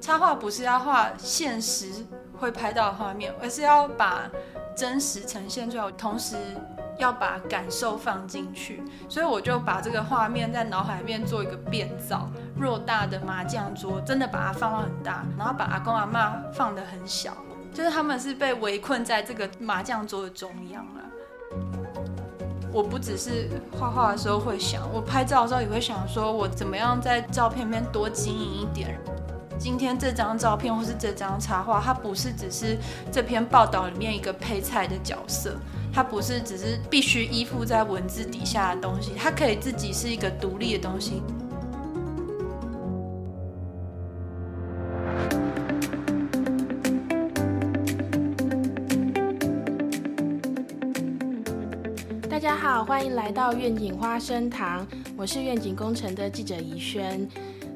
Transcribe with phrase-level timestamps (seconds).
[0.00, 1.90] 插画不是要画现实
[2.38, 4.28] 会拍到的画面，而是要把
[4.76, 6.36] 真实呈现出来，同时
[6.98, 8.82] 要把感受放进去。
[9.08, 12.28] 所以我就把这个画面在脑海里面做一个变造，
[12.60, 17.36] 偌大的麻将桌真的把它放到很大，然后把阿公阿妈放得很小，
[17.72, 21.00] 就是他们是被围困在这个麻将桌的中央了。
[22.72, 23.48] 我不只是
[23.78, 28.98] 画画的时候会想，我拍照的时候也会想，说我怎么样在照片里面多经营一点。
[29.64, 32.76] 今天这张照片或是这张插画，它不是只是
[33.10, 35.56] 这篇报道里面一个配菜的角色，
[35.90, 41.22] 它不是只是必须依附在文字底下的东西，它可以自己是一个独立的东西。
[52.28, 54.86] 大家好，欢迎来到愿景花生堂，
[55.16, 57.26] 我是愿景工程的记者怡轩。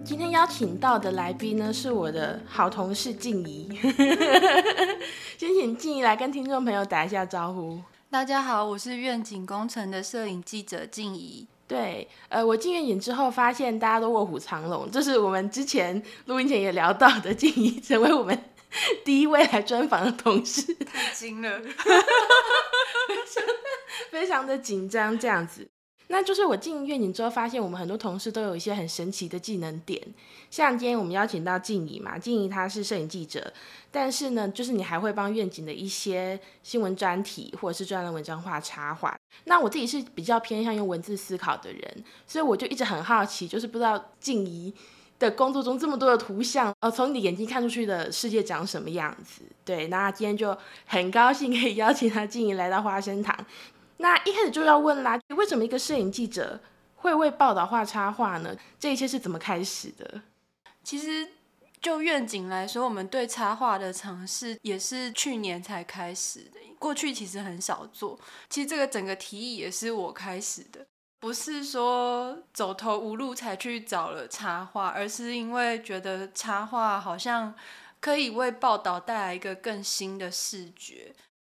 [0.09, 3.69] 今天邀请到的来宾呢，是我的好同事静怡。
[5.37, 7.79] 先请静怡来跟听众朋友打一下招呼。
[8.09, 11.47] 大家好，我是愿景工程的摄影记者静怡。
[11.67, 18.45] 对，呃，我进院影之后，发现大家都卧虎藏龙，这是我们之前录音前也聊到的，静怡成为我们
[19.05, 21.61] 第一位来专访的同事，太惊了。
[24.11, 25.69] 非常的紧张，这样子。
[26.09, 30.01] 那就是我进愿景之后，发现我们很多同事都有一些很神奇的技能点。
[30.51, 33.53] 像今天我们邀请到静怡嘛，静怡她是摄影记者，
[33.91, 39.15] 但是呢，就是你还会帮愿景的一些新闻专题或者是专栏文章画插画。
[39.45, 44.73] 那我自己是比较偏向用文字思考的人，所以我就一直很好奇，就是不知道静怡
[45.19, 49.43] 的工作中这么多的图像，呃，从你的眼睛看出去的世界长什么样子？
[49.63, 53.37] 对，那今天就很高兴可以邀请她静怡来到花生堂。
[53.99, 56.61] 那一开始就要问啦，为什么一个摄影记者
[56.97, 58.57] 会为报道画插画呢？
[58.79, 60.23] 这一切是怎么开始的？
[60.83, 61.29] 其实
[61.81, 68.19] 就愿景来说，我们对插画的尝试也是去年才开始的，过去其实很少做。
[68.49, 70.87] 其实这个整个提议也是我开始的，
[71.21, 77.55] 不是说走投无路才去找了插画，而是因为觉得插画好像
[78.01, 81.13] 可以为报道带来一个更新的视觉。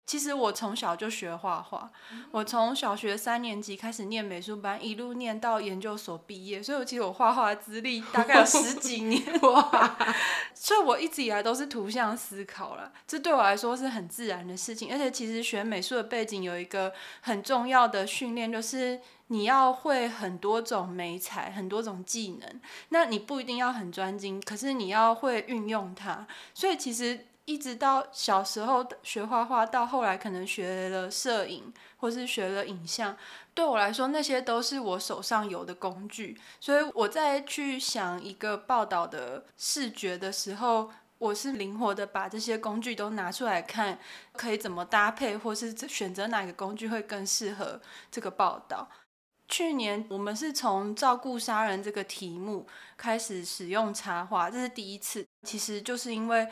[0.09, 1.87] 其实我从小就学画画，
[2.31, 9.97] 我从小学三年级开始念美术班，一路念到研究所毕业，所以我其实我画画的资历大概有十 几年哇，
[10.55, 14.91] 所以我一直以来都是图像思考了，这对我来说是很自然的事情。
[14.91, 16.91] 而且其实学美术的背景有一个
[17.21, 22.61] 很重要的训练，就是你要会很多种美彩，很多种技能。
[22.89, 26.25] 那你不一定要很专精，可是你要会运用它。
[26.55, 27.27] 所以其实。
[27.49, 33.17] 一直到小时候学画画，到后来可能学了摄影，或是学了影像，
[33.55, 36.39] 对我来说，那些都是我手上有的工具。
[36.59, 43.97] 所以我在去想一个报道的视觉的时候，我是灵活的把这些工具都拿出来看，
[44.33, 48.87] 可以怎么搭配，或是选择哪个工具会更适合这个报道。
[49.47, 55.25] 去年我们是从照顾杀人这个题目开始使用插画，这是第一次。
[55.41, 56.47] 其实就是因为。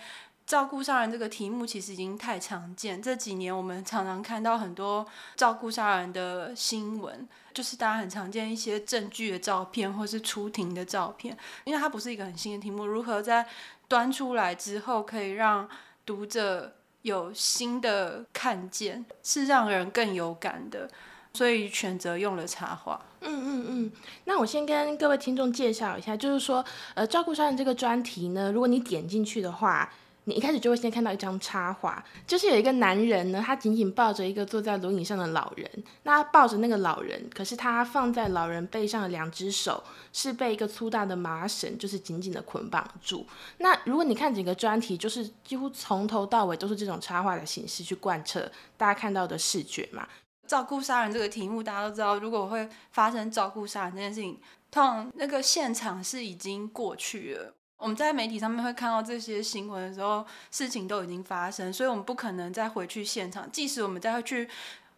[0.47, 13.45] 照顾杀人这个题目其实已经太常见，这几年我们常常看到很多照顾杀人的新闻，就是大家很常见一些证据的照片或是出庭的照片，因为它不是一个很新的题目，如何在
[13.89, 15.67] 端出来之后可以让
[16.05, 20.89] 读者有新的看见，是让人更有感的，
[21.33, 23.01] 所以选择用了插画。
[23.19, 23.91] 嗯嗯嗯，
[24.23, 26.63] 那我先跟各位听众介绍一下，就是说，
[26.93, 29.91] 呃，照顾杀人这个专题呢，如果你点进去的话。
[30.27, 35.71] 你一开始就会先看到一张插画，就是有一个男人呢，他紧紧抱着一个坐在轮椅上的老人。
[36.03, 43.25] 那他抱着那个老人，可是他放在老人背上的两只手是被一个粗大的麻绳，就是紧紧的捆绑住。
[43.59, 50.05] 那如果你看整个专题，就是几乎从头到尾都是这种插画的形式去贯彻大家看到的视觉嘛。
[50.45, 54.37] 照顾杀人这个题目，大家都知道，如果会发生照顾杀人这件事情，
[54.69, 57.53] 通常那个现场是已经过去了。
[57.77, 63.47] 我们在媒体上面会看到这些新闻的时候，事情都已经发生，所以我们不可能再回去现场。
[63.51, 64.49] 即使我们再去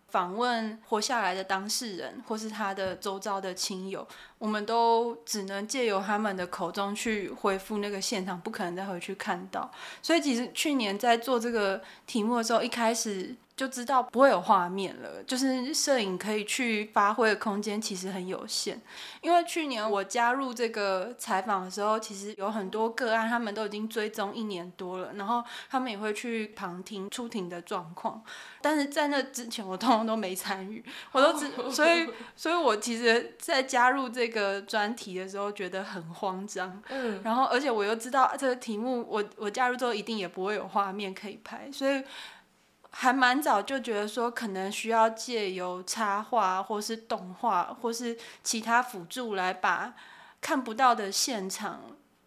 [0.07, 4.07] 访问活下来的当事人，或是他的周遭的亲友，
[4.37, 9.69] 我们都只能借由他们的口中去回复那个现场，不可能再回去看到。
[10.01, 18.79] 所以，其实去年在做这个题目的时候，一开始就知道不会有画面了，就是摄影可以去发挥的空间其实很有限。
[19.19, 28.23] 因为去年我加入这个采访的时候，其实有很多个案，他们都已经追踪一年多了，然后他们也会去旁听出庭的状况。
[28.61, 30.81] 但是在那之前，我通通都没参与，
[31.11, 32.07] 我都只所以，
[32.37, 36.81] 所以我其实，在加入这个专题的时候，觉得很慌张。
[36.87, 42.01] 嗯，然后而且我又知道这个题目，我我加入之后一定也不会有画面可以拍，所以。
[42.91, 49.93] 还蛮早就觉得说，可能需要借由插画，或是动画，或是其他辅助来把
[50.41, 51.81] 看不到的现场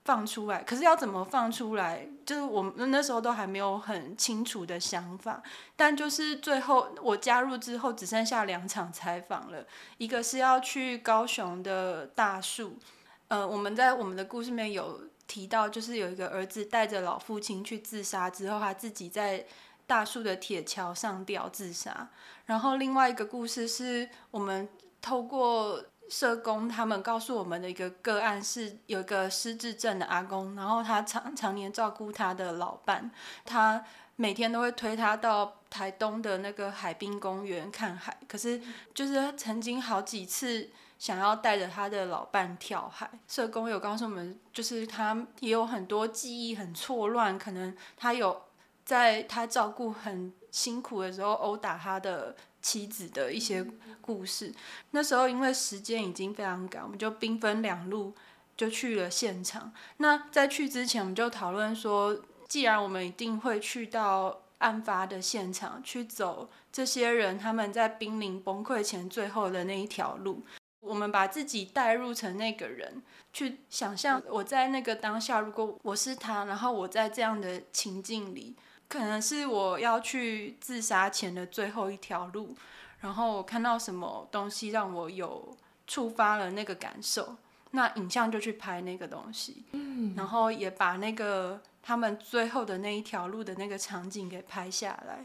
[0.04, 0.62] 放出来。
[0.62, 5.42] 可是要怎么放出来，就是我们那时候都还没有很清楚的想法。
[5.74, 9.66] 但就是最后我加入之后，只剩下两场采访了，
[9.98, 12.78] 一个是要去高雄的大树。
[13.26, 19.44] 呃，我们在我们的故事里面有提到，就是有一个儿子带着老父亲去自杀之后，他自己在。
[19.86, 22.08] 大树的铁桥上吊自杀，
[22.46, 24.68] 然后另外一个故事是我们
[25.00, 33.10] 透过社工他们告诉我们的一个个案，是有一个失智症的阿公，然后他常常年照顾他的老伴，
[33.44, 33.84] 他
[34.16, 38.60] 每天都会推他到台东的那个海滨公园看海，可是
[38.94, 48.42] 就是曾经好几次想要带着他的老伴跳海，社工有告诉我们，就是他也有很多记忆很错乱，可能他有。
[48.84, 53.64] 在他照顾很辛苦的时候，殴打他的妻子的一些
[54.00, 54.52] 故事。
[54.90, 58.14] 那时候因为时间已经非常赶，我们就兵分两路
[58.56, 59.72] 就去了现场。
[59.98, 70.44] 那在去之前，我们就讨论说，既然我们一定会去到案发的现场，去走这些人他们在濒临崩溃前最后的那一条路，
[70.80, 73.02] 我们把自己带入成那个人，
[73.32, 78.54] 去想象我在那个当下，如果我是他，然后我在这样的情境里。
[78.92, 82.54] 可能是我要去自杀前的最后一条路，
[83.00, 85.56] 然后我看到什么东西让我有
[85.86, 87.36] 触发了那个感受，
[87.70, 95.24] 那影像就去拍那个东西，嗯，然后也把那个他们最后的那一条路的那个场景给拍下来。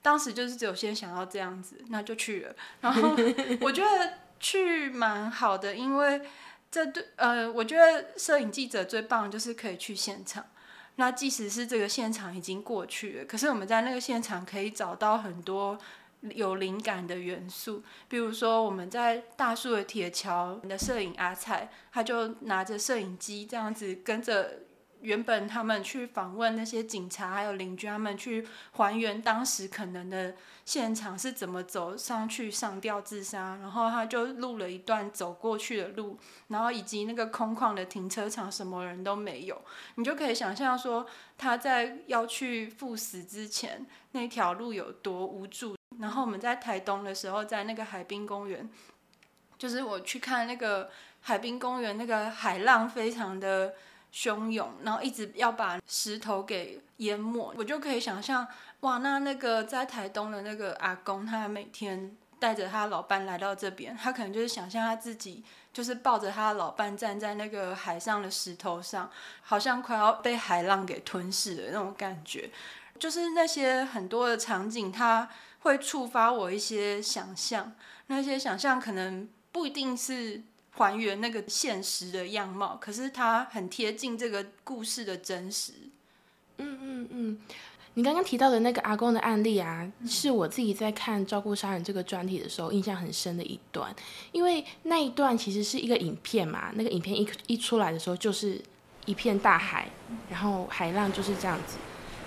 [0.00, 2.54] 当时就是只有先想要这样子，那就去了。
[2.80, 3.10] 然后
[3.60, 6.22] 我觉得去蛮好的，因为
[6.70, 10.46] 这对呃，我觉得摄影记者最棒就是可以去现场。
[10.98, 15.78] 那即使是这个现场已经过去了，可是我们在那个现场可以找到很多
[16.20, 24.67] 有灵感的元素，比如说我们在大树的铁桥的摄影阿菜，他就拿着摄影机这样子跟着。
[25.00, 30.34] 原本他们去访问那些警察还有邻居，他们去还原当时可能的
[30.64, 36.18] 现场是怎么走上去上吊自杀，然后他就录了一段走过去的路，
[36.48, 39.60] 然后以及那个空旷的停车场什么人都没有，
[39.94, 41.06] 你就可以想象说
[41.36, 45.76] 他在要去赴死之前那条路有多无助。
[46.00, 48.68] 然后我们在台东的时候，在那个海滨公园，
[49.56, 50.90] 就是我去看那个
[51.20, 53.74] 海滨公园，那个海浪非常的。
[54.12, 58.46] 汹涌，然后一直要把石头给淹没，我就可以想象，
[58.80, 69.10] 哇，那那个在台东的那个阿公，他每天带着他老伴来到这边，他可能就是想象他自己就是抱着他老伴站在那个海上的石头上，
[69.42, 72.50] 好像快要被海浪给吞噬的那种感觉，
[72.98, 75.28] 就是那些很多的场景，它
[75.60, 77.72] 会触发我一些想象，
[78.06, 80.42] 那些想象可能不一定是。
[80.78, 85.72] 还原那个现实的样貌，可是它很贴近这个故事的真实。
[86.58, 87.38] 嗯嗯嗯，
[87.94, 93.92] 你刚刚提到的那个阿公的案例啊，是我自己在看《照顾杀人》这个专题的时候印象很深的一段，
[94.30, 98.60] 因为那一段其实是一个影片嘛，那个影片一一出来的时候就是
[99.04, 99.88] 一片大海，
[100.30, 101.76] 然后海浪就是这样子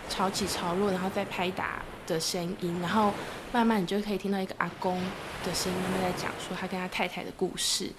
[0.10, 3.14] 潮起潮落，然后再拍打的声音，然后
[3.54, 5.02] 慢慢你就可以听到一个阿公
[5.46, 7.90] 的声音，慢慢在讲说他跟他太太的故事。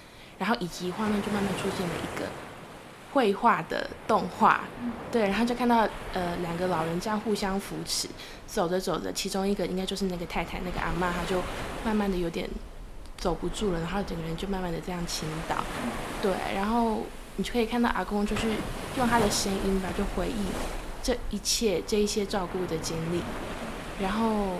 [0.43, 2.27] 然后以及画面就慢慢出现了一个
[3.13, 4.63] 绘画的动画，
[5.13, 8.09] 对，然后就看到呃两个老人这样互相扶持，
[8.49, 11.41] 走着走着，其中一个应该就是那个太太，那个阿妈，她就
[11.85, 12.51] 慢慢的有点
[13.19, 15.59] 走不住了，然后整个人就慢慢的这样倾倒，
[16.21, 17.03] 对，然后
[17.37, 18.49] 你就可以看到阿公就是
[18.99, 20.43] 用他的声音吧，就回忆
[21.05, 23.23] 这一切这一些照顾的经历，
[24.01, 24.57] 然后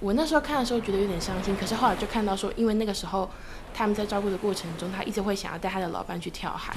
[0.00, 3.30] 我那时候看的时候觉得有点伤心，可是后来就看到说，因为那个时候。
[3.78, 6.74] 他们在照顾的过程中，他一直会想要带他的老伴去跳海，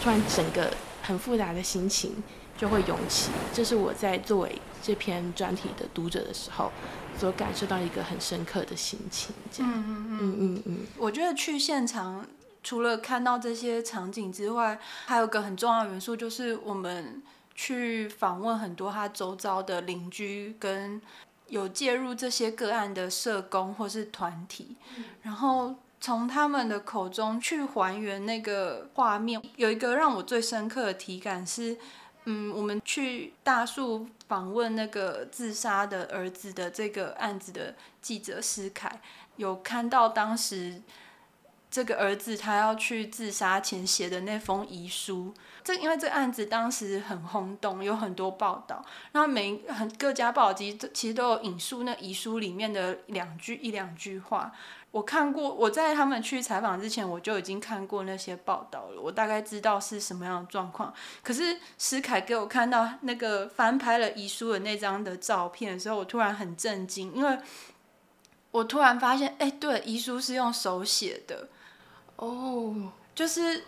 [0.00, 0.72] 突然整个
[1.02, 2.24] 很复杂的心情
[2.56, 3.30] 就会涌起。
[3.52, 6.72] 这是我在作为这篇专题的读者的时候，
[7.18, 9.34] 所感受到一个很深刻的心情。
[9.52, 10.78] 这样，嗯嗯嗯嗯。
[10.96, 12.26] 我觉得去现场
[12.62, 17.22] 除了看到这些场景之外，还有个很重要的元素，就是我们
[17.54, 20.98] 去访问很多他周遭的邻居跟。
[21.48, 24.76] 有介入这些个案的社工或是团体，
[25.22, 29.42] 然后从他们的口中去还原那个画面。
[29.56, 31.76] 有一个让我最深刻的体感是，
[32.24, 39.00] 嗯，我们去大树访问那个自杀的儿子的这个案子的记者施凯，
[39.36, 40.82] 有看到当时。
[41.70, 45.34] 这个儿子他要去自杀前写的那封遗书，
[45.68, 48.82] 这因为这案子当时很轰动，有很多报道，
[49.12, 54.50] 然后每很各家报纸其实都有引述那遗书里面的两句一两句话。
[54.92, 60.90] 我看过，我在他们去采访之前，我就已经看过那些报道了，我大概知道是什么样的状况。
[61.22, 67.38] 可是石凯给我看到那个翻拍了遗书的那张的照片的时候，我突然很震惊，因为
[68.52, 71.46] 我突然发现，哎，对，遗书是用手写的。
[72.16, 73.64] 哦，就是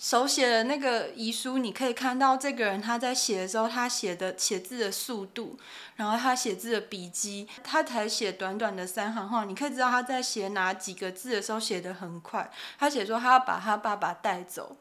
[0.00, 5.58] 手写的那个遗书，你可以看到这个人他在写的时候，他写的写字的速度，
[5.96, 12.50] 然后他写字的笔迹，他才写短短的三行话，你可以知道他在写哪几个字的时候写的很快。
[12.78, 14.74] 他写说他要把他爸爸带走，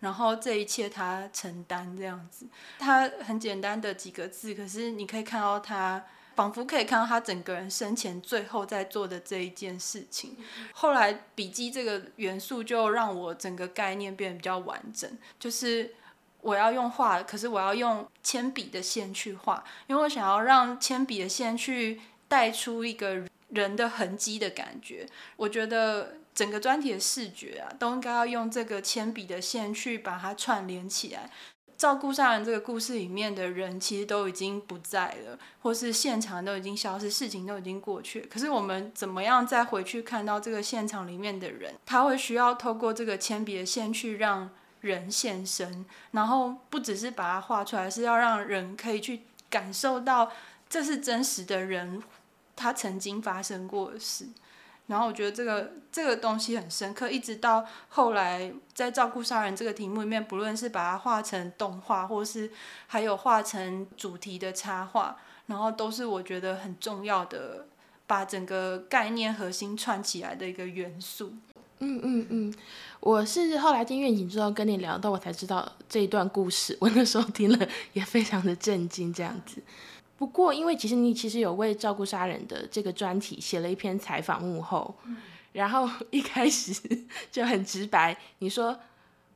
[0.00, 2.44] 然后这一切他承担这样子。
[2.80, 6.04] 他很简单的几个字，可是你可以看到他。
[6.34, 10.36] 仿佛可以看到他整个人生前最后在做的这一件事情。
[10.72, 15.94] 后来笔记这个元素就让我整个概念变得比较完整，就是
[16.40, 25.06] 我要用画，可是我要用铅笔的线去画，因为我想要让铅笔的线去带出一个人的痕迹的感觉。
[25.36, 31.30] 我觉得整个专题的视觉啊，都应该要用这个铅笔的线去把它串联起来。
[31.76, 38.20] 照顾杀人这个故事里面的人，其实都已经不在了，或是现场都已经消失，事情都已经过去。
[38.22, 41.74] 可是我们怎么样再回去看到这个现场里面的人？
[41.84, 44.50] 他会需要透过这个铅笔的线去让
[44.80, 50.30] 人现身，然后不只是把它画出来，是要让人可以去感受到
[50.68, 52.02] 这是真实的人，
[52.54, 54.26] 他曾经发生过的事。
[54.86, 62.50] 然后我觉得这个这个东西很深刻，一直到后来在照顾杀人这个题目里面，不论是把它画成动画，或是
[62.86, 67.66] 还有画成主题的插画，然后都是我觉得很重要的，
[68.06, 71.32] 把整个概念核心串起来的一个元素。
[71.80, 72.54] 嗯嗯嗯，
[73.00, 79.62] 我是后来听愿景之后跟你聊到，我才知道这一段故事，我那时候听了也非常的震惊，这样子。
[80.16, 84.94] 不过，因为其实你其实有为照顾杀人的这个专题写了一篇采访幕后，
[85.52, 86.72] 然后 一开始
[87.32, 88.78] 就很直白，你说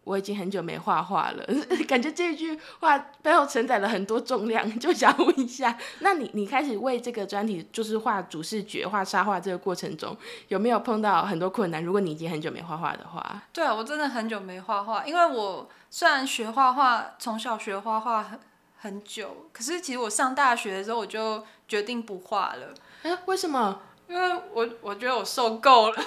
[0.04, 1.44] 我已经很久没画画了，
[1.86, 10.16] 感觉这句话背后承载了很多重量，就想问一下，那你你开始为这个专题就是画主视觉、画沙画这个过程中，
[10.46, 11.82] 有没有碰到很多困难？
[11.84, 18.38] 如果你已经很久没画画的话，对啊，我真的很久没画画，因为我虽然学画画，从小学画画很。
[18.80, 22.72] 很久，可是其实我上大学的时候，我就决定不画了。
[23.02, 23.80] 哎，为什么？
[24.08, 25.96] 因为我我觉得我受够了。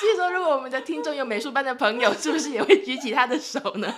[0.00, 3.94] 据说，如果我们的听众有美术班的朋友，是不是也会举起他的手呢？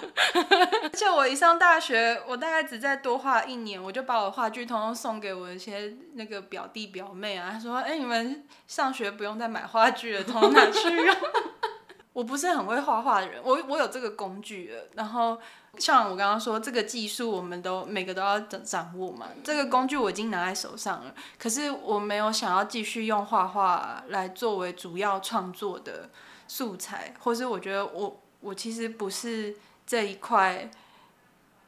[0.83, 11.17] 而且我一上大学，我大概只再多画一年，我就把我画具通通送给我一些那个表弟表妹啊，他说：“哎，你们上学不用再买画具了，通通拿去用。
[12.13, 15.41] ”我不是很会画画的人，我我有这个工具了，然后
[15.79, 19.29] 像我刚刚说这个技术，我们都每个都要掌掌握嘛。
[19.43, 26.11] 这个工具我已经拿在手上了，可是我没有想要继续用画画来作为主要创作的
[26.47, 30.71] 素材，或是我觉得我我其实不是这一块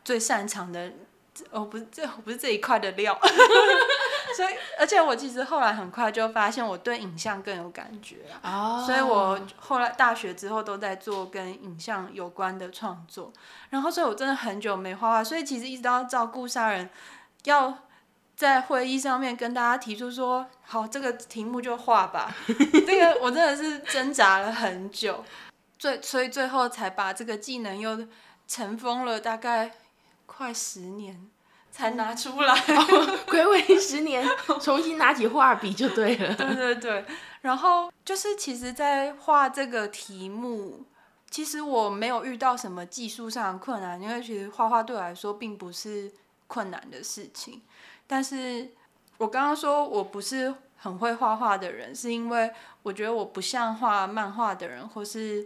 [0.04, 0.92] 最擅长的，
[1.50, 3.18] 哦不是这不是这一块的料。
[4.36, 8.84] 所以，而且我其实后来很快就发现，我对影像更有感觉啊。
[8.84, 13.32] 所以我后来大学之后都在做跟影像有关的创作。
[13.70, 15.24] 然后，所以我真的很久没画画。
[15.24, 16.88] 所以，其实一直到照顾杀人，
[17.44, 17.78] 要
[18.36, 22.34] 在会议上面跟大家提出说，好，这个题目就画吧。
[22.86, 25.24] 这个我真的是挣扎了很久，
[25.78, 28.06] 最所以最后才把这个技能又
[28.48, 29.70] 尘封了大概
[30.26, 31.28] 快十年。
[31.76, 32.54] 才拿出来，
[33.26, 34.24] 回味十年，
[34.60, 36.32] 重新拿起画笔就对了。
[36.38, 37.04] 对对对，
[37.40, 40.84] 然后就是其实，在画这个题目，
[41.28, 46.12] 其实我没有遇到什么技术上的困难，因为其实画画对我来说并不是
[46.46, 47.60] 困难的事情。
[48.06, 48.70] 但是
[49.18, 52.52] 我刚刚说我不是很会画画的人，是因为
[52.84, 55.44] 我觉得我不像画漫画的人，或是。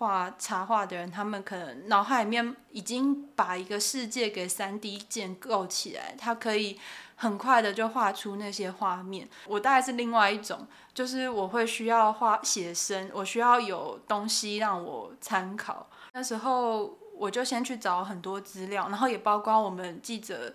[0.00, 6.80] 画插画的人，他们可能脑海里面已经把一个世界给三 D 建构起来，他可以
[7.16, 9.28] 很快的就画出那些画面。
[9.46, 15.86] 我大概是另外一种，就是我会需要画写生，我需要有东西让我参考。
[16.14, 20.50] 那时候我就先去找很多资料，然后也包括我们记者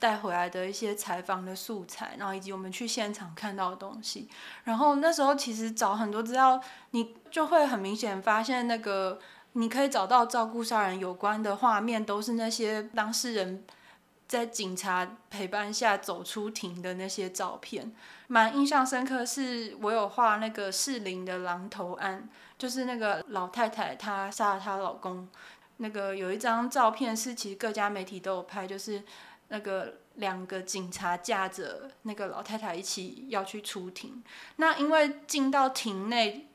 [0.00, 4.28] 带回来的一些采访的素材，然后以及我们去现场看到的东西。
[4.64, 9.20] 然后那时候其实找很多资料，你就会很明显发现，那个
[9.52, 13.62] 你可以找到照顾杀人有关的画面，都是那些当事人
[14.26, 17.92] 在警察陪伴下走出庭的那些照片。
[18.26, 22.26] 蛮印象深刻，是我有画那个适龄的狼头案，
[22.56, 25.28] 就是那个老太太她杀了她老公。
[25.82, 29.02] 那个有一张照片是其实各家媒体都有拍，就是
[29.50, 34.22] 那个两个警察架着那个老太太一起要去出庭。
[34.56, 36.48] 那因为进到庭内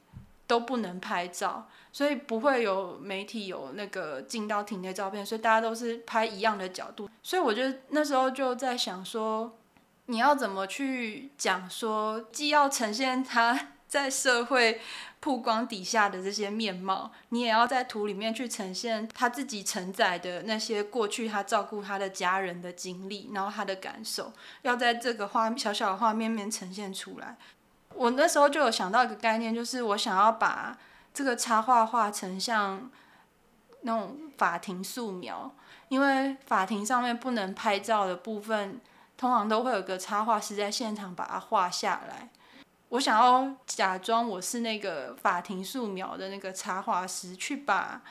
[0.47, 7.09] 都不能拍照，所以不会有媒体有那个进到庭内照片，所以大家都是拍一样的角度。
[7.23, 9.57] 所以我觉得那时候就在想说，
[10.05, 14.81] 你要怎么去讲说，既要呈现他在社会。
[15.21, 27.35] 曝光底下的这些面貌，你也要在图里面去呈现他自己承载的那些过去他照顾他的家人的经历，然后他的感受，要在这个画小小的画面面呈现出来。
[27.95, 30.77] 我那时候就有想到一个概念，就是我想要把
[31.11, 32.87] 这个插画画成像
[33.81, 35.51] 那种法庭素描，
[35.87, 38.79] 因为法庭上面不能拍照的部分，
[39.17, 42.29] 通常都会有个插画师在现场把它画下来。
[42.95, 48.01] 我想要假装我是那个法庭素描的那个插画师，去把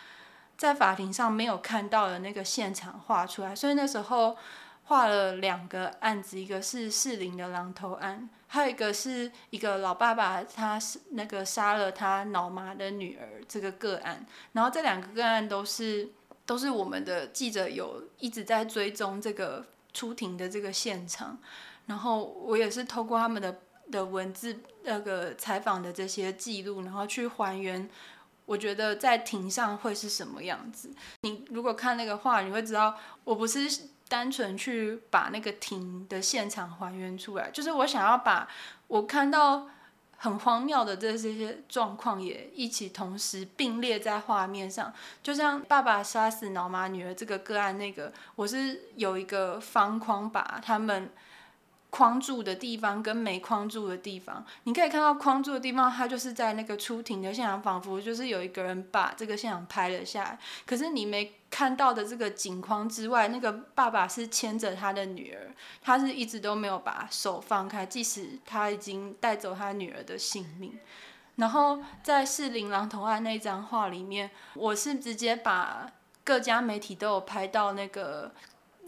[0.59, 3.57] 在法庭上没有看到的那个现场画出来。
[3.57, 4.37] 所以那时候
[4.85, 14.26] 画了两个案子，一个是适龄的狼头案，还有一个是一个老爸爸他是那个杀了他脑麻的女儿这个个案。
[14.53, 16.11] 然后这两个个案都是
[16.45, 19.64] 都是我们的记者有一直在追踪这个
[19.95, 21.38] 出庭的这个现场，
[21.87, 23.61] 然后我也是透过他们的。
[23.91, 27.88] 的文字那个采访的这些记录，然后去还原，
[28.47, 30.91] 我觉得在庭上会是什么样子。
[31.23, 33.69] 你如果看那个画，你会知道，我不是
[34.09, 38.49] 单纯去把那个庭的现场还原出来，就是我想要把
[38.88, 39.69] 我看到
[40.17, 44.93] 很荒谬的这些状况也一起同时并列在画面上。
[45.23, 51.11] 就像爸爸杀死脑麻女儿这个个案，那个我是有一个方框把他们。
[51.94, 60.38] 框住的地方跟没框住的地方，你可以看到框住的地方，它就是在那个出庭的现场，仿佛就是有一个人把这个现场拍了下来。
[60.66, 70.76] 可是你没看到的这个景框之外，那个爸爸是牵着他的女儿，他是一直都没有把手放开，即使他已经带走他女儿的性命。
[71.37, 75.88] 然后在适龄狼头案那张画里面，我是直接把
[76.24, 78.33] 各家媒体都有拍到那个。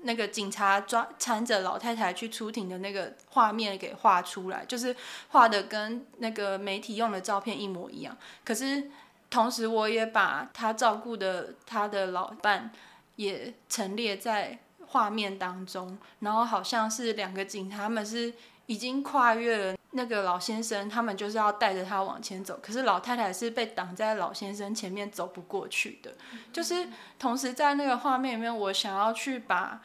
[0.02, 4.94] 那个警察抓搀着老太太去出庭的那个画面给画出来，就是
[5.28, 8.16] 画的跟那个媒体用的照片一模一样。
[8.44, 8.90] 可是
[9.28, 12.70] 同时，我也把他照顾的他的老伴
[13.16, 18.32] 也陈列在画面当中，然后好像是两个警察，他们是
[18.66, 26.12] 已经跨越了那个老先生，他们就是要带着他往前走，可是老太太是被挡在老先生前面走不过去的。
[26.52, 29.80] 就是同时在那个画面里面，我想要去把。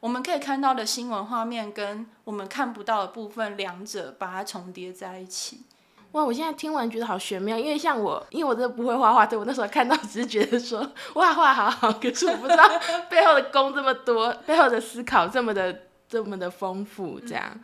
[0.00, 5.62] 我们可以看到的新闻画面跟我们看不到的部分，两者把它重叠在一起。
[6.10, 6.24] 哇！
[6.24, 12.68] 我现在听完觉得好玄妙，因为像我，因为我真的不会画画，对我那时候看到只是觉得说画画好好，可是我不知道
[13.08, 17.20] 背后的功这么多，背后的思考这么的这么的丰富。
[17.20, 17.60] 这样，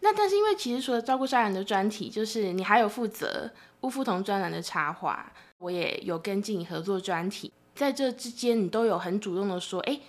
[0.00, 10.00] 那但是因为其实除了照顾杀人的专题，就是你还有负责乌夫同专栏的插画，我也有跟进合作专题，在这之间你都有很主动的说，哎。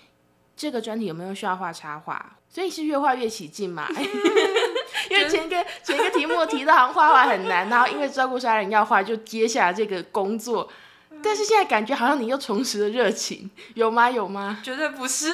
[0.53, 2.37] 这个专题有没有需要画插画？
[2.47, 3.87] 所以是越画越起劲嘛。
[5.09, 10.69] 因为前一个前一个题目提到好像画画很难，然后因为照顾杀人要画，就接下了这个工作。
[11.23, 14.11] 但是现在感觉好像你又重拾了热情，有吗？
[14.11, 14.59] 有吗？
[14.61, 15.33] 绝对不是。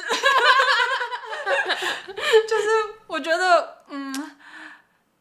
[2.48, 2.64] 就是
[3.06, 4.30] 我觉得，嗯，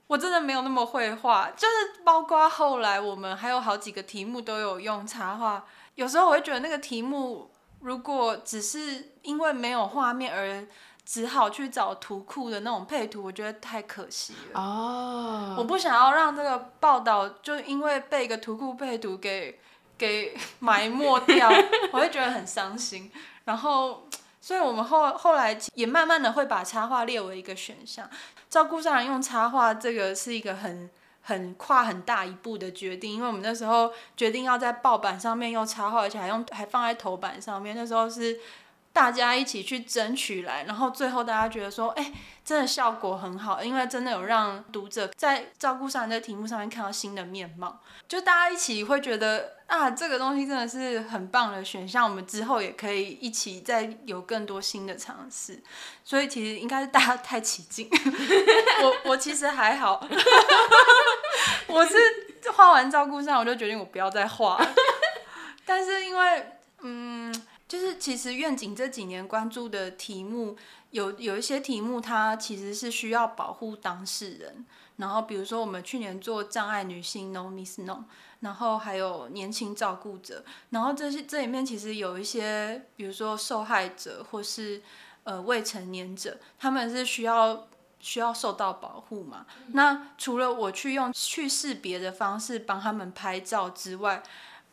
[0.07, 1.51] 我真的没有那么会画。
[1.51, 5.63] 就是包括后来我们还有好几个题目都有用插画，
[5.95, 7.51] 有时候我会觉得那个题目。
[7.79, 10.65] 如果只是因为没有画面而
[11.05, 14.59] 只好去找图库的那种配图，我觉得太可惜了。
[14.59, 19.59] 哦，我不想要让这个报道就因为被一个图库配图给
[19.95, 21.47] 给埋没掉，
[21.93, 23.11] 我会觉得很伤心。
[23.45, 24.06] 然后，
[24.47, 28.09] 所以我们后后来也慢慢的会把插画列为一个选项。
[28.49, 30.89] 照顾上来用插画，这个是一个很。
[31.29, 37.75] 很跨很大一步的决定，因为我们那时候决定要在报版上面用插画，而且还用还放在头版上面。
[37.75, 38.39] 那时候是
[38.97, 42.11] 大家一起去争取来，然后最后大家觉得说，哎，
[42.43, 55.61] 真的效果很好，因为真的有让读者在照顾上这题目上面看到新的面貌，就大家一起会觉得啊，这个东西真的是很棒的选项，我们之后也可以一起再有更多新的尝试。
[56.03, 57.87] 所以其实应该是大家太起劲，
[58.81, 60.03] 我我其实还好，
[61.67, 61.95] 我是
[62.51, 64.59] 画完照顾上我就决定我不要再画，
[65.67, 67.31] 但是因为嗯。
[67.67, 70.55] 就是其实愿景这几年关注的题目，
[70.91, 78.05] 有有一些题目它其实是需要保护当事人，然后比如说我们去年做障碍女性 No Miss No，
[78.39, 84.81] 然后还有年轻照顾者，然后这些这里面其实有一些，比如说受害者或是
[85.23, 87.67] 呃未成年者，他们是需要
[87.99, 89.45] 需要受到保护嘛？
[89.73, 94.23] 那除了我去用去识别的方式帮他们拍照之外，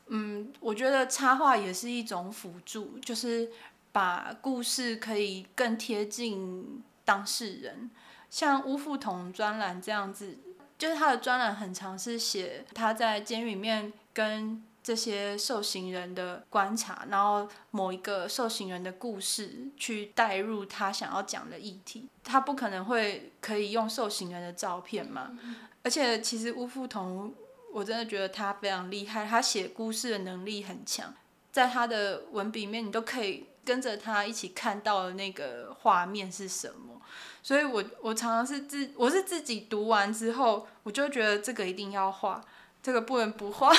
[0.08, 3.50] 嗯，我觉得插画也是一种辅助，就是
[3.90, 7.90] 把故事可以更贴近当事人。
[8.28, 10.36] 像乌富同专栏这样子，
[10.76, 22.06] 就是他的专栏很常，是写他在监狱里面跟这些受刑人的观察，然后某一个受刑人的故事去带入他想要讲的议题。
[22.22, 25.38] 他不可能会可以用受刑人的照片嘛？
[25.82, 27.32] 而且其实乌富同。
[27.74, 31.12] 我真的觉得他非常厉害，他写故事的能力很强，
[31.50, 37.02] 在他的文笔里面，你都可以跟着他一起看到的那个画面是什么。
[37.42, 42.44] 所以，我我常常是自我是自己读完之后，我就觉得这个一定要画。
[42.84, 43.72] 这个不能不画。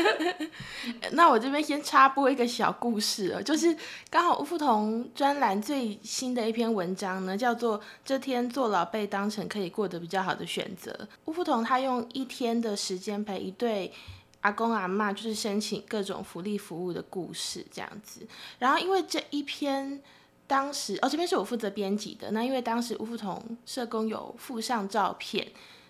[1.12, 3.76] 那我这边先插播一个小故事哦，就是
[4.08, 10.90] 刚好吴富同专栏最新的一篇文章呢，叫做《这天坐牢被当成可以过得比较好的选择》。
[11.26, 13.92] 吴富同他用一天的时间陪一对
[14.40, 18.26] 阿公阿妈，就是申请各种福利服务的故事这样子。
[18.58, 20.00] 然后因为这一篇
[20.46, 25.46] 当时哦，这边是我负责编辑的，那因为当时吴富同社工有附上照片，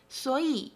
[0.09, 0.72] 所以。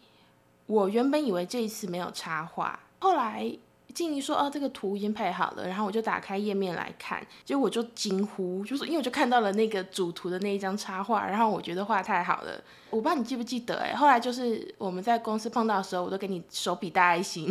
[0.73, 3.59] 我原本以为这一次没有插画，后来。
[3.95, 12.61] 静怡说：“哦，这个图已经配好了。”然后我就打开页面来看，结果我就惊呼，就是因为我就看到了那个主图的那一张插画，然后我觉得画太好了。
[12.91, 17.51] 我不知道你记不记得，哎，后来就是我们在公司碰到的时候，我都给你手比大爱心，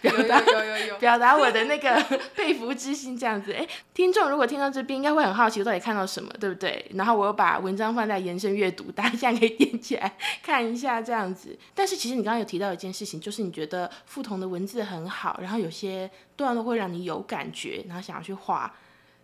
[0.00, 2.02] 表达有有有表达我的那个
[2.34, 3.52] 佩服之心，这样子。
[3.52, 6.90] 哎，听众如果听到这边，应该会很好奇我到底看到什么，对不对？
[6.94, 11.54] 然后我又把文章放在延伸阅读，大家现在可以点起来看一下这样子。
[11.74, 15.53] 但是其实你刚刚有提到一件事情，就是你觉得富同的文字很好，然后。
[15.58, 18.74] 有些段落会让你有感觉，然后想要去画。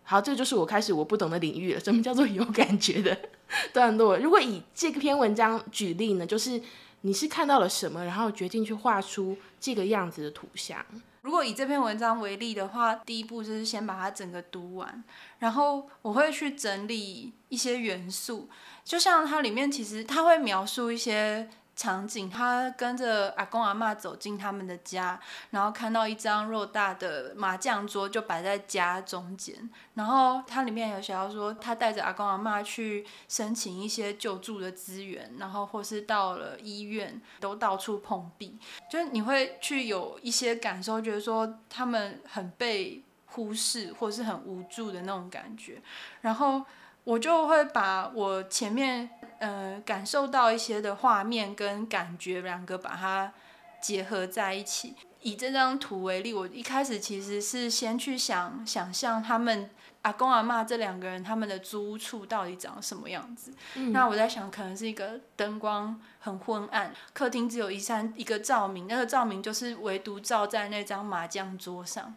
[0.03, 1.79] 好，这就是我开始我不懂的领域了。
[1.79, 3.17] 什么叫做有感觉的
[3.71, 4.17] 段落？
[4.17, 6.61] 如果以这篇文章举例呢，就是
[7.01, 10.83] 你是看到了什么，然后决定去画出这个样子的图像。
[11.21, 15.03] 如果以这篇文章为例的话，第一步就是先把它整个读完，
[15.39, 18.49] 然后我会去整理一些元素，
[18.83, 21.47] 就像它里面其实它会描述一些。
[21.73, 45.81] 场景，他跟着阿公阿妈走进他们的家，然后看到一张偌大的麻将桌就摆在家中间，然后它里面有写到说，他带着阿公阿妈去申请一些救助的资源，然后或是到了医院都到处碰壁，就是你会去有一些感受，觉得说他们很被忽视或是很无助的那种感觉，
[46.21, 46.63] 然后。
[47.03, 49.09] 我就会把我前面
[49.41, 53.33] 呃感受到一些的画面跟感觉两个把它
[53.81, 54.95] 结合在一起。
[55.21, 59.69] 以这张图为例，我一开始其实是先去想想象他们
[60.03, 63.53] 阿公阿妈这两个人他们的租屋处到底长什么样子。
[63.91, 72.15] 那我在想，可能是一个灯光很昏暗，客厅只有一扇一个照明，那个照明就是唯独照在那张麻将桌上，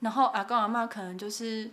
[0.00, 1.70] 然后阿公阿妈可能就是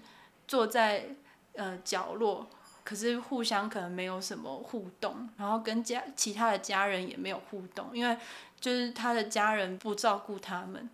[0.47, 1.15] 坐在。
[1.53, 2.47] 呃，角落，
[2.83, 8.17] 可是互相可能没有什么互动，然后跟家其他的家人也没有互动，因为
[8.59, 10.89] 就是他的家人不照顾他们。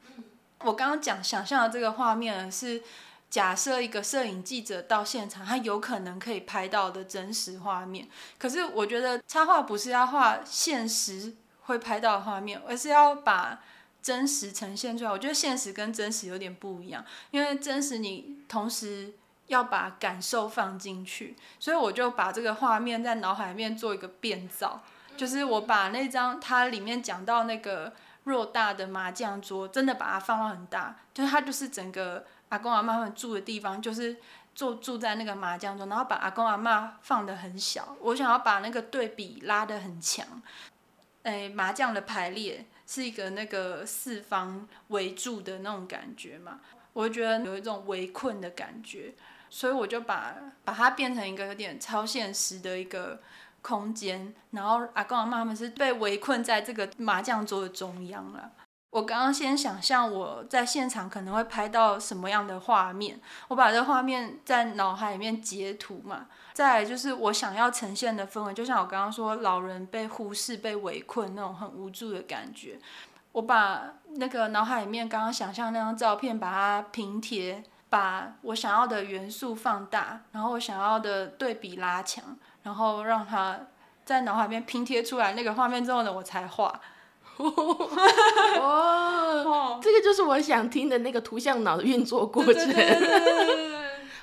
[0.59, 2.83] 我刚刚讲想象的这个画面是
[3.29, 8.07] 假设一个摄影记者到现场，他有可能可以拍到的真实画面。
[8.37, 13.61] 可是我觉得插画不是要画现实会拍到的画面，而是要把
[14.01, 15.11] 真实呈现出来。
[15.11, 19.13] 我觉得现实跟真实有点不一样，因为真实你同时。
[19.47, 24.81] 要把感受放进去，所以我就把这个画面在脑海里面做一个变造，
[25.15, 27.93] 就是我把那张它里面讲到那个
[28.25, 34.17] 偌大的麻将桌，真的把它放到很大，就是它就是整个阿公阿妈们住的地方，就是
[34.53, 40.25] 住住在那个麻将桌，然后把阿公阿妈放的很小，我想要把那个对比拉的很强，
[41.23, 46.59] 诶，麻将的排列是一个那个四方围住的那种感觉嘛，
[46.91, 49.13] 我觉得有一种围困的感觉。
[49.49, 53.19] 所以我就把把它变成一个有点超现实的一个
[53.61, 58.51] 空间，然后阿公阿妈他们是被围困在这个麻将桌的中央了。
[58.91, 66.27] 我刚刚先想象我在现场可能会拍到什么样的画面，我把这画面在脑海里面截图嘛。
[66.53, 72.79] 再来就是我想要呈现的氛围，就像我刚刚说，老人被忽视、被围困那种很无助的感觉。
[73.33, 82.23] 我把那个脑海里面刚刚想象那张照片，把它平贴，把我想要的元素放大，然后我想要的对比拉强，
[82.63, 83.59] 然后让它
[84.03, 86.79] 在脑海里面拼贴出来那个画面之后呢，我才画。
[88.59, 92.73] 哦，这个就是我想听的那个图像脑的运作过程，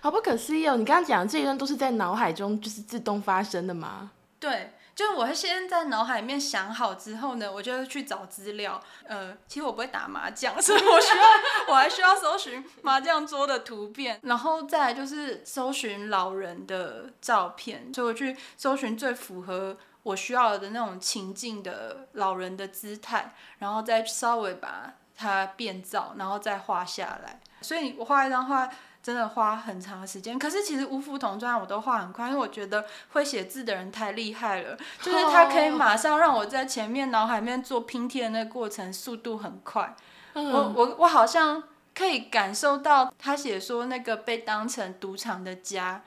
[0.01, 0.77] 好不可思议哦！
[0.77, 4.11] 你刚刚讲的这一段都是在脑海中就是自动发生的吗？
[4.41, 8.81] 对，就是我会先在脑海里面想好之后呢，我就会去找资料。
[9.07, 11.25] 呃，其实我不会打麻将， 所以我需要
[11.69, 19.77] 我还需要搜寻麻将桌的图片，然后再来就是搜寻老人的照片，所以我去搜寻最符合。
[20.05, 27.41] 我需要的那种情境的老人的姿态，然后再稍微把它变造，然后再画下来。
[27.63, 28.69] 所以我画一张画
[29.05, 30.37] 真的花很长的时间。
[30.37, 39.95] 可是其实五幅同砖我都画很快，因为我觉得会写字的人太厉害了，就是他可以马上让我在前面脑海面做拼贴的那个过程速度很快。
[40.33, 41.63] 我我我好像
[41.95, 46.03] 可以感受到他写说那个被当成赌场的家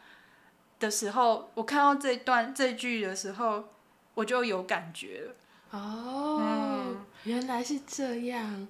[0.79, 3.69] 的时候，我看到这段这句的时候。
[4.17, 8.67] 我就有感觉了哦，原来是这样。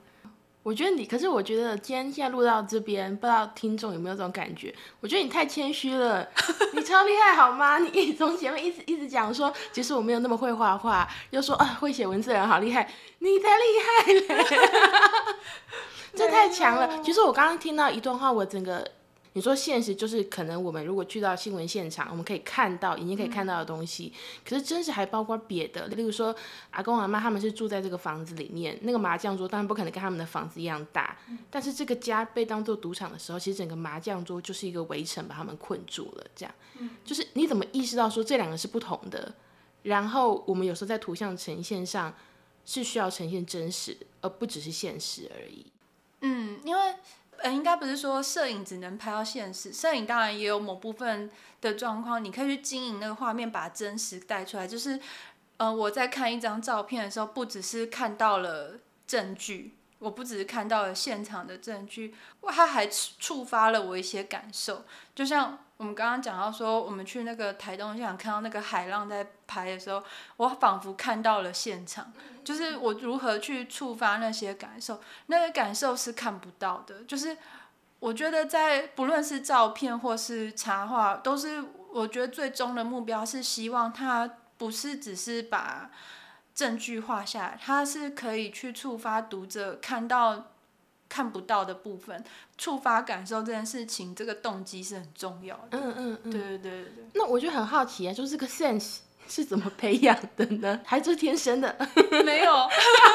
[0.68, 4.76] 我觉得你，可是我觉得今天现在录到这边，不知道听众有没有这种感觉？
[5.00, 6.28] 我觉得你太谦虚了，
[6.74, 7.80] 你超厉害好吗？
[7.80, 12.86] 你从前面一直一直讲说，其实我没有那么会画画，又说啊会写文字的人好厉害，
[13.20, 14.60] 你才厉害嘞，
[16.14, 17.02] 这太强了。
[17.02, 18.86] 其实我刚刚听到一段话，我整个。
[19.38, 24.12] 你说现实就是可能我们如果去到新闻现场，我们可以看到眼睛可以看到的东西，
[24.44, 26.36] 可是真实还包括别的，例如说
[26.72, 31.16] 阿公阿妈他们是住在这个房子里面，那个麻将桌当然不可能跟他们的房子一样大，
[31.52, 39.36] 但是这个家被当做赌场的时候，其实整个麻将桌就是一个围城把他们困住了，这样，就是你怎么意识到说这两个是不同的？
[39.84, 42.12] 然后我们有时候在图像呈现上
[42.66, 45.64] 是需要呈现真实，而不只是现实而已。
[46.22, 46.82] 嗯，因为。
[47.40, 51.30] 呃，应该不是说摄影只能拍到现实，摄影当然也有某部分
[51.62, 54.68] 的状况，你可以去经营那个画面，把真实带出来。
[54.68, 55.00] 就是，
[55.58, 65.60] 呃，我在看一张照片的时候，不只是看到了证据，我不只是看到了现场的证据，它还触发了我一些感受，就像。
[65.78, 70.04] 我们刚刚讲到说，我们去那个台东现场看到那个海浪在拍的时候，
[70.38, 72.12] 我仿佛看到了现场，
[72.44, 77.04] 就是我如何去触发那些感受，那个感受是看不到的。
[77.04, 77.38] 就是
[78.00, 81.64] 我觉得在不论是照片或是插画，都是
[81.94, 85.92] 我觉得最终的目标是希望它不是只是把
[86.56, 90.48] 证据画下来，它是可以去触发读者看到。
[91.10, 92.24] 看不到的部分，
[92.58, 95.78] 触发感受这件事情，这个动机是很重要的。
[95.78, 100.80] 嗯嗯嗯，对对对对那我就很好奇啊，就是这个 sense 是怎么培养的呢？
[100.86, 101.76] 还是天生的？
[102.26, 102.68] 没有。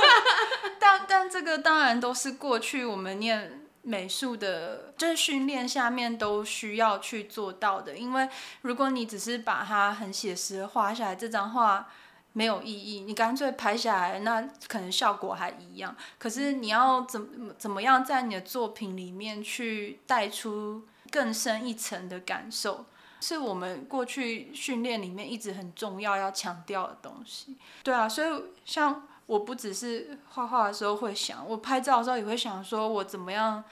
[0.80, 7.96] 但但这个当然都是过去我们念美术的，就是训练下面都需要去做到的。
[7.96, 8.28] 因为
[8.62, 11.88] 如果你只是把它很写实的画下来，这张画。
[12.34, 15.94] 没有意义，你干脆拍下来，那可能效果还一样。
[16.18, 22.86] 可是你要怎怎么样在你的作品里面去带出更深一层的感受，
[23.20, 27.58] 是我们过去训练里面一直很重要要强调的东西。
[27.82, 33.62] 对啊，所以像我不只是画画的时候会想，我拍照的时候也会想，说我怎么样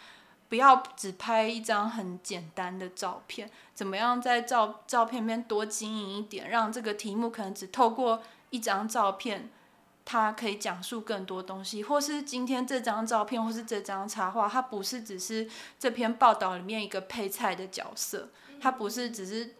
[0.51, 8.23] 不要只拍一张很简单的照片，怎么样在照照片面多经营一点，让这个题目可能只透过。
[8.51, 9.49] 一张照片，
[10.05, 18.29] 它可以讲述更多东西，或是今天这张照片，或是这张插画，它不是只是这篇报道里面一个配菜的角色，
[18.61, 19.55] 它不是只是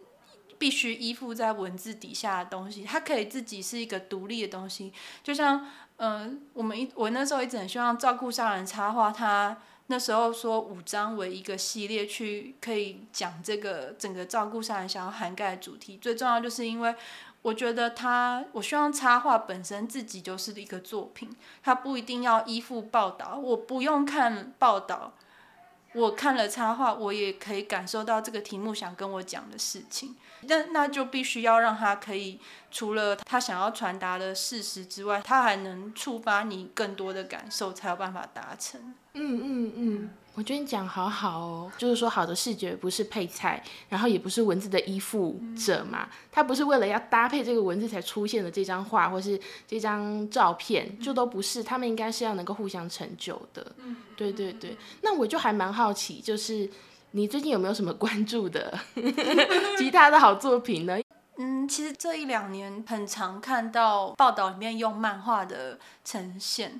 [0.57, 4.91] 必须依附在文字底下的东西，它可以自己是一个独立的东西。
[5.23, 16.93] 就像，嗯，我们一我那时候一直很希望照顾杀人插画，它那时候说五张为一个系列去可以讲这个整个照顾杀人想要涵盖的主题，最重要就是因为。
[17.41, 21.29] 我觉得他，我希望插画本身自己就是一个作品，
[21.63, 25.13] 它不一定要依附报道，我不用看报道，
[25.93, 30.15] 我看了插画，我也可以感受到这个题目想跟我讲的事情。
[30.41, 32.39] 那那就必须要让他可以
[32.71, 38.79] 除了他想要传达的事实之外，他还能触发你更多的感受，才有办法达成。
[39.13, 53.75] 嗯嗯嗯，我觉得你讲好好哦，就是说好的视觉不是配菜，然后也不是文字的依附者嘛，它不是为了要搭配这个文字才出现的这张画或是这张照片，就都不是，他们应该是要能够互相成就的。
[53.83, 54.77] 嗯，对对对。
[55.01, 56.69] 那我就还蛮好奇，就是
[57.11, 58.79] 你最近有没有什么关注的
[59.77, 60.97] 其他的好作品呢？
[61.41, 66.79] 嗯，其实这一两年很常看到报道里面用漫画的呈现。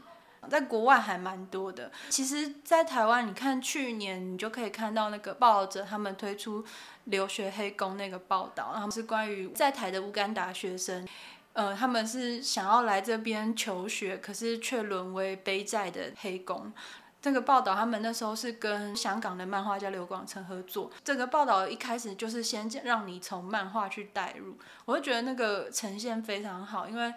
[0.50, 1.92] 在国外还蛮多的。
[2.10, 6.66] 其实，在台湾，你看去年你就可以看到那个报道者他们推出
[7.06, 11.08] 留学黑工那个报道，然后是关于在台的乌干达学生，
[11.54, 16.74] 呃，他们是想要来这边求学，可是却沦为背债的黑工。
[17.22, 20.90] 这个报道他们那时候是跟香港的漫画家刘广成合作。
[21.04, 27.14] 这个报道一开始就是先让你从漫画去带入，我就觉得那个呈现非常好，因为。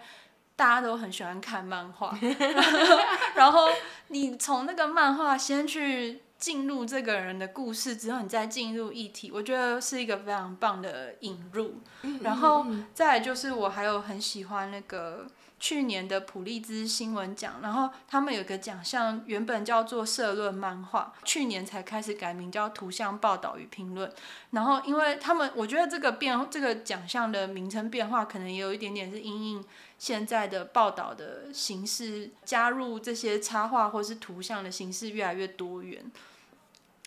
[0.57, 2.17] 大家都很喜欢看漫画，
[3.35, 3.67] 然后
[4.07, 11.81] 你从那个漫画先去进入这个人的故事，之后你再进入议题，我觉得是一个非常棒的引入。
[12.21, 15.27] 然后再就是我还有很喜欢那个。
[15.57, 24.11] 去年的普利兹新闻奖，然后他们有个奖项，原本叫做社论漫画，去年才开始改名叫图像报道与评论。
[24.51, 29.65] 然后，因为他们，我觉得这个变这个奖项的名称变化，可能也有一点点是因应
[29.97, 36.11] 现在的报道的形式，加入这些插画或是图像的形式越来越多元，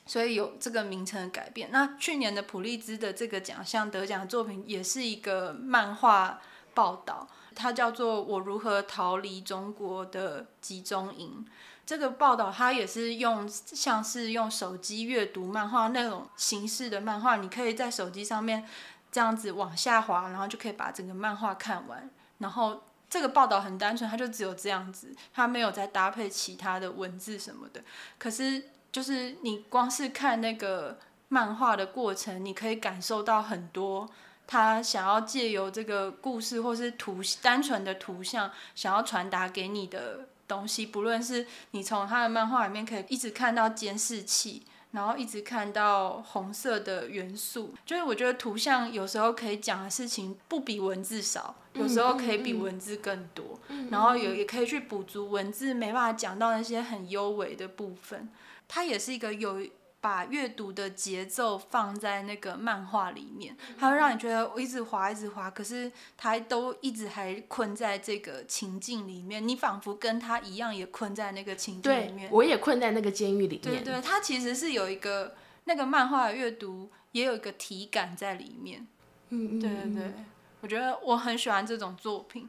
[0.07, 1.69] 所以有这个名称的改变。
[1.71, 6.41] 那去年的普利兹的这个奖项得奖作品，也是一个漫画
[6.73, 7.29] 报道。
[7.59, 11.45] 它叫做《我如何逃离中国的集中营》。
[11.85, 18.65] 这个报道它也是用像是用手机阅读漫画那种形式的漫画，你可以在手机上面
[19.11, 22.09] 这样子往下滑，然后就可以把整个漫画看完。
[22.39, 27.83] 然后这个报道很单纯，它就只有这样子，它没有再搭配其他的文字什么的。
[28.19, 34.09] 可是就是你光是看那个漫画的过程，你可以感受到很多。
[34.51, 58.31] 他想要借由这个故事，或是图单纯的图像，想要传达给你的东西，不论是你从他的漫画里面可以一直看到监视器，然后一直看到红色的元素，就是我觉得图像有时候可以讲的事情不比文字少，有时候可以比文字更多，然后有也可以去补足文字没办法讲到那些很优美的部分。
[58.67, 59.61] 它也是一个有。
[60.01, 72.31] 把阅读的节奏放在那个漫画里面，它会让你觉得我一直滑，一直滑，可是它都一直还困在这个情境里面，你仿佛跟他一样也困在那个情境里面。
[72.31, 73.83] 我也困在那个监狱里面。
[73.83, 75.35] 对对，它其实是有一个
[75.65, 78.87] 那个漫画的阅读也有一个体感在里面。
[79.31, 79.61] 嗯嗯。
[79.61, 80.13] 对对对，
[80.61, 82.49] 我觉得我很喜欢这种作品，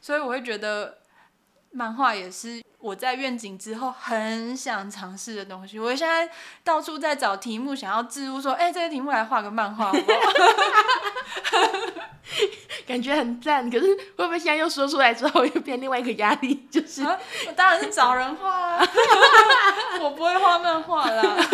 [0.00, 0.98] 所以我会觉得
[1.70, 2.61] 漫画也是。
[2.82, 6.28] 我在愿景之后很想尝试的东西，我现在
[6.64, 9.92] 到处在找题目，想要置入说，哎，这个题目来画个漫画，
[12.84, 13.70] 感觉很赞。
[13.70, 16.66] 可是会不会现在又说出来之后又变另外一个压力？
[16.68, 18.78] 就是我当然是找人画，
[20.02, 21.36] 我不会画漫画啦。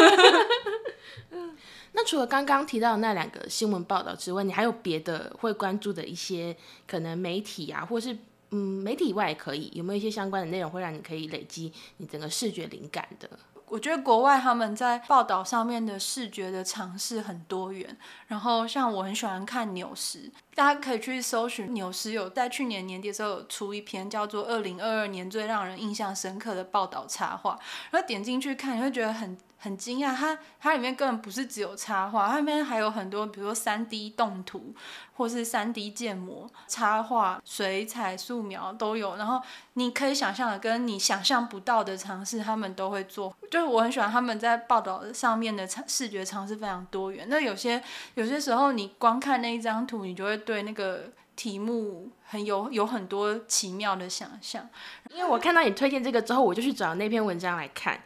[1.93, 8.17] 那除了刚刚提到的那两个新闻报道之外，你还有别的会关注的一些可能媒体啊，或是？
[8.51, 13.29] 嗯，媒体以外也可以，有没有一些相关的内容会让你可以累积你整个视觉灵感的？
[13.67, 17.95] 我觉得国外他们在报道上面的视觉的尝试很多元，
[18.27, 27.57] 然后像我很喜欢看纽时，大家可以去搜寻纽时有在去年年底的时候有出一篇叫做《二零二二年最让人印象深刻的报道插画》，
[27.91, 29.37] 然后点进去看，你会觉得很。
[29.61, 34.73] 很惊讶，它它里面根本不是只有插画，它里面还有很多，比如说三 D 动图，
[35.17, 39.17] 或是三 D 建模、插画、水彩、素描都有。
[39.17, 39.43] 然后
[39.73, 43.37] 你可以想象的，跟你想象不到的尝试，他们都会做。
[43.51, 47.27] 就是我很喜欢他们在报道上面的视觉尝试非常多元。
[47.29, 47.83] 那有些
[48.15, 54.69] 有些时候，你光看那一张图，你就会对那个题目很有有很多奇妙的想象。
[55.11, 58.01] 因为我看到你推荐这个之后，我就去找那篇文章来看。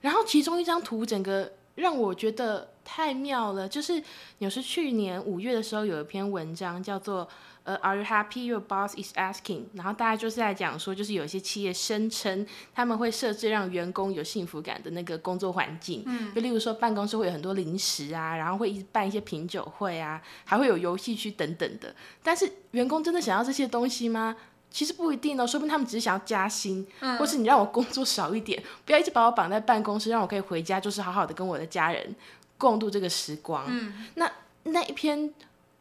[0.00, 3.68] 然后其中一张图，整个让我觉得太妙了。
[3.68, 4.02] 就是
[4.38, 7.28] 有是去年五月的时候，有一篇文章叫做
[7.64, 21.94] “呃，Are you happy your boss is asking？” 然后大家就是在讲说，就是有一些企业声称他们会设置让员工有幸福感的那个工作环境，嗯，就例如说办公室会有很多零食啊，然后会一办一些品酒会啊，还会有游戏区等等的。
[22.22, 24.36] 但是员工真的想要这些东西吗？
[24.70, 26.86] 其实不一定哦，说不定他们只是想要加薪，
[27.18, 32.14] 或是你让我工作少一点， 不要一直把我绑在办公室，让我可以回家，就是好好的跟我的家人
[32.56, 33.64] 共度这个时光。
[33.66, 34.06] 嗯。
[34.14, 34.30] 那
[34.64, 35.32] 那一篇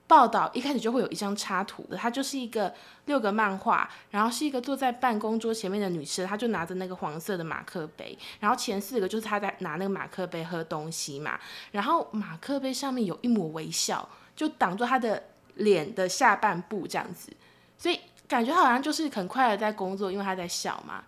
[0.08, 2.74] 报道一开始就会有一张插图的，它就是一个
[3.08, 11.38] 六个漫画，然后是一个坐在办公桌前面的女生，她就拿着那个黄色的马克杯，然后前四个就是她在拿那个马克杯喝东西嘛，
[11.72, 15.22] 然后马克杯上面有一抹微笑，就挡住她的
[15.56, 17.34] 脸的下半部这样子，
[17.78, 21.04] 所以感觉他好像就是很快的在工作，因为他在笑嘛。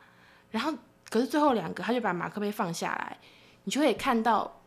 [0.52, 0.74] 然后
[1.10, 3.18] 可是最后两个，他就把马克杯放下来，
[3.64, 4.62] 你就可以看到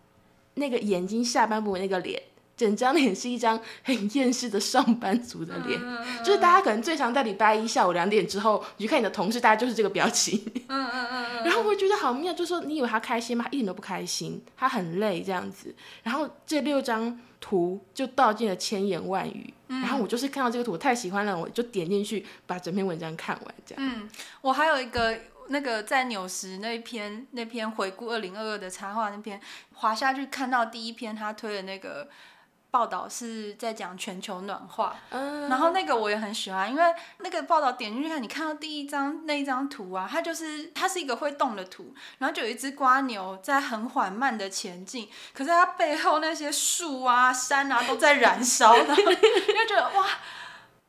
[0.54, 2.22] 那个眼睛下半部那个脸。
[2.56, 5.80] 整张脸是一张很厌世的上班族的脸，
[6.22, 10.40] 就是大家可能最常在礼拜一下午两点之后，你去看你的同事，大家就是这个表情。
[10.68, 13.44] 嗯嗯嗯然后我觉得好妙，就说你以为他开心吗？
[13.44, 15.74] 他一点都不开心，他很累这样子。
[16.04, 19.52] 然后这六张图就道尽了千言万语。
[19.66, 23.54] 然后我就是看到这个图，我太喜欢了，我就点进去把整篇文章看完。
[23.66, 23.84] 这样。
[23.84, 24.08] 嗯，
[24.42, 29.40] 我还有一个那个在纽时那篇那篇回顾二零二二的插画那篇，
[29.72, 32.08] 滑下去看到第一篇他推的那个。
[32.72, 36.82] 报道是在讲全球暖化，然后那个我也很喜欢，因为
[37.18, 50.06] 那个报道点进去看，你看到第一张那一张图啊，它就是它是一个会动的图，然后就有一只瓜牛在很缓慢的前进，可是它背后那些树啊山啊都在燃烧， 你就觉得哇，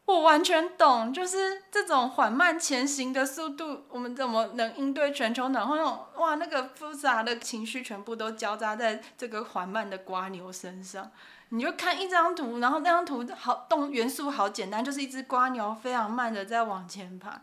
[0.05, 5.75] 我完全懂，就是这种缓慢前行的速度，我们怎么能应对全球暖化？
[5.75, 11.11] 那种哇，那个复杂的情绪全部都交杂在这个缓慢的瓜牛身上。
[11.49, 17.39] 你就看一张图，然后那张图好动元素好简单，就是一只瓜牛非常慢的在往前爬，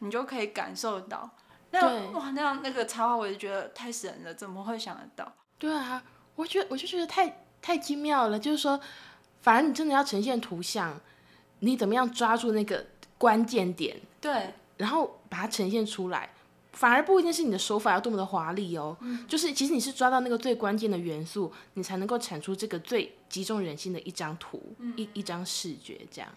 [0.00, 1.30] 你就可以感受到。
[1.70, 5.32] 那哇，那样那个插画我就觉得太神了，怎么会想得到？
[5.58, 6.02] 对啊，
[6.36, 8.38] 我觉得我就觉得太太精妙了。
[8.38, 8.78] 就是说，
[9.40, 11.00] 反正你真的要呈现图像，
[11.60, 12.86] 你怎么样抓住那个
[13.16, 14.00] 关键点？
[14.20, 16.30] 对，然后把它呈现出来。
[16.74, 18.96] 反而不一定是你的手法要多么的华丽哦，
[19.28, 26.28] 就是其实你是抓到那个最关键的元素，你才能够产出这个最击中人心的一张图，一一张视觉这样。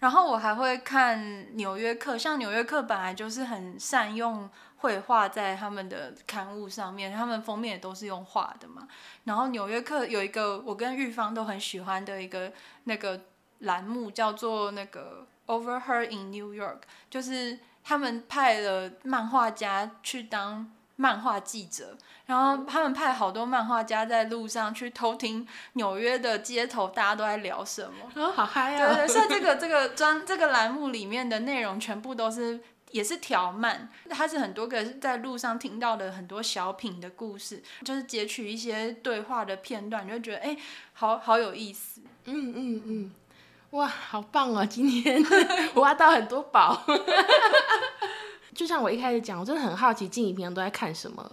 [0.00, 1.18] 然后我还会看
[1.52, 8.88] 《纽约客》，像《纽约客》本来就是很善用绘画在他们的刊物上面，他们封面也都是用画的嘛。
[9.24, 13.20] 然后《纽约客》有一个我跟玉芳都很喜欢的一个那个
[13.60, 17.60] 栏目，叫做那个 Over Her in New York，就是。
[17.84, 28.94] 他们派了漫画家去当漫画记者，然后他们派好多漫画家在路上去偷听纽约的街头大家都在聊什么，哦，好嗨啊！
[28.94, 32.60] 对对，所以这个 这个专这个栏目里面的内容全部都是
[32.92, 40.56] 也是条漫，它是很多个在路上听到的很多小品的故事，就是截取一些对话的片段，你就觉得哎，
[40.92, 42.00] 好好有意思。
[42.26, 43.12] 嗯嗯嗯。
[43.74, 44.64] 哇，好棒哦！
[44.70, 45.20] 今天
[45.74, 46.80] 挖到很多宝。
[48.54, 51.28] 就像我一开始讲，我真的很好奇静怡平常都在看什么，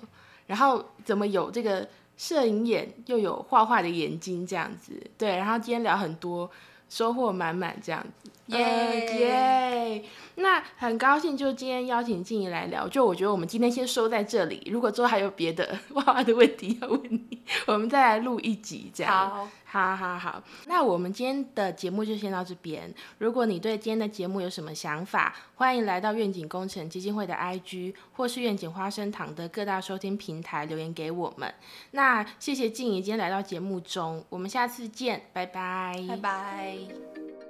[0.48, 1.88] 然后怎么有这个
[2.18, 4.92] 摄影眼又有画画的眼睛这样子。
[5.20, 6.50] 对，然后今天聊很多，
[6.90, 8.32] 收获满满这样子。
[8.48, 10.04] 耶耶！
[10.42, 12.88] 那很高兴，就今天邀请静怡来聊。
[12.88, 19.30] 就我觉得我们今天先收在这里，如果之后还有别的 娃娃的问题要问你，我们再来录一集这样。
[19.30, 19.48] 好。
[19.72, 22.94] 好好好，那我们今天的节目就先到这边。
[23.20, 31.54] 如果你对今天的节目有什么想法，欢迎来到愿景工程基金会的 IG 或是愿景花生堂的各大收听平台留言给我们。
[31.92, 37.41] 那谢谢静怡今天来到节目中，我们下次见，拜拜，拜拜。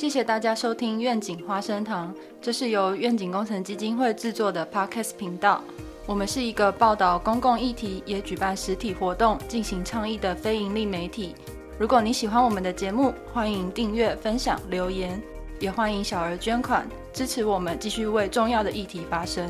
[0.00, 5.62] 谢谢大家收听愿景花生堂，这是由愿景工程基金会制作的 Podcast 频道。
[6.06, 11.34] 我们是一个报道公共议题，也举办实体活动进行倡议的非营利媒体。
[11.78, 15.20] 如果你喜欢我们的节目，欢迎订阅、分享、留言，
[15.58, 19.46] 也欢迎小额捐款支持我们，继续为重要的议题发声。